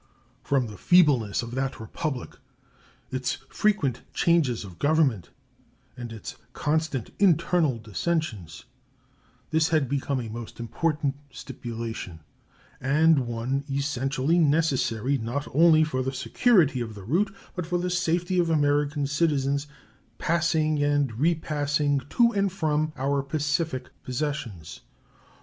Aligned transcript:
From 0.43 0.65
the 0.65 0.79
feebleness 0.79 1.43
of 1.43 1.51
that 1.53 1.79
Republic, 1.79 2.35
its 3.11 3.37
frequent 3.49 4.01
changes 4.15 4.63
of 4.65 4.79
government, 4.79 5.29
and 5.95 6.11
its 6.11 6.37
constant 6.53 7.11
internal 7.19 7.77
dissensions, 7.77 8.65
this 9.51 9.69
had 9.69 9.87
become 9.87 10.19
a 10.19 10.27
most 10.27 10.59
important 10.59 11.17
stipulation, 11.29 12.21
and 12.79 13.27
one 13.27 13.63
essentially 13.71 14.39
necessary, 14.39 15.19
not 15.19 15.47
only 15.53 15.83
for 15.83 16.01
the 16.01 16.11
security 16.11 16.81
of 16.81 16.95
the 16.95 17.03
route, 17.03 17.31
but 17.55 17.67
for 17.67 17.77
the 17.77 17.91
safety 17.91 18.39
of 18.39 18.49
American 18.49 19.05
citizens 19.05 19.67
passing 20.17 20.81
and 20.81 21.19
repassing 21.19 21.99
to 22.09 22.31
and 22.31 22.51
from 22.51 22.91
our 22.97 23.21
Pacific 23.21 23.89
possessions. 24.01 24.79